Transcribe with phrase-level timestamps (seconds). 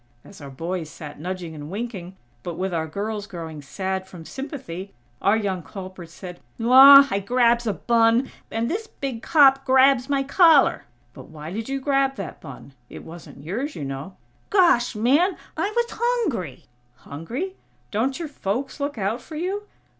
[0.25, 4.95] As our boys sat nudging and winking, but with our girls growing sad from sympathy,
[5.21, 7.07] our young culprit said: "Aw!
[7.11, 11.79] I grabs a bun, and dis big cop grabs my collar!" "But why did you
[11.79, 12.73] grab that bun?
[12.89, 14.15] It wasn't yours, you know."
[14.49, 15.37] "Gosh, man!!
[15.55, 16.63] I was hungry!!"
[16.95, 17.53] "Hungry?
[17.91, 19.67] Don't your folks look out for you?"